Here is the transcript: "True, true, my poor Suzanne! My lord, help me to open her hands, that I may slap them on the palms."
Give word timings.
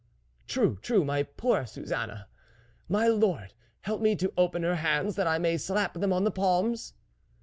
"True, 0.47 0.79
true, 0.81 1.05
my 1.05 1.21
poor 1.21 1.63
Suzanne! 1.67 2.25
My 2.89 3.07
lord, 3.07 3.53
help 3.81 4.01
me 4.01 4.15
to 4.15 4.33
open 4.35 4.63
her 4.63 4.77
hands, 4.77 5.15
that 5.15 5.27
I 5.27 5.37
may 5.37 5.57
slap 5.57 5.93
them 5.93 6.11
on 6.11 6.23
the 6.23 6.31
palms." 6.31 6.93